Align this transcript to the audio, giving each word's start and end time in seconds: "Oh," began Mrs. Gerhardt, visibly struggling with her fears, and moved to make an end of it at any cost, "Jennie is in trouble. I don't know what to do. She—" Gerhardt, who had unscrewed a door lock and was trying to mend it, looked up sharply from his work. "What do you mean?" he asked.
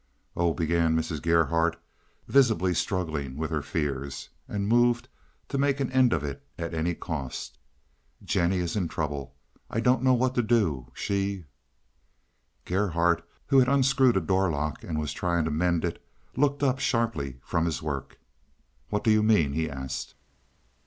"Oh," 0.35 0.55
began 0.55 0.95
Mrs. 0.97 1.21
Gerhardt, 1.21 1.77
visibly 2.27 2.73
struggling 2.73 3.37
with 3.37 3.51
her 3.51 3.61
fears, 3.61 4.29
and 4.47 4.67
moved 4.67 5.07
to 5.49 5.59
make 5.59 5.79
an 5.79 5.91
end 5.91 6.11
of 6.11 6.23
it 6.23 6.43
at 6.57 6.73
any 6.73 6.95
cost, 6.95 7.59
"Jennie 8.23 8.57
is 8.57 8.75
in 8.75 8.87
trouble. 8.87 9.35
I 9.69 9.79
don't 9.79 10.01
know 10.01 10.15
what 10.15 10.33
to 10.33 10.41
do. 10.41 10.91
She—" 10.95 11.45
Gerhardt, 12.65 13.23
who 13.45 13.59
had 13.59 13.69
unscrewed 13.69 14.17
a 14.17 14.21
door 14.21 14.49
lock 14.49 14.83
and 14.83 14.99
was 14.99 15.13
trying 15.13 15.45
to 15.45 15.51
mend 15.51 15.85
it, 15.85 16.03
looked 16.35 16.63
up 16.63 16.79
sharply 16.79 17.39
from 17.45 17.65
his 17.65 17.83
work. 17.83 18.17
"What 18.89 19.03
do 19.03 19.11
you 19.11 19.21
mean?" 19.21 19.53
he 19.53 19.69
asked. 19.69 20.15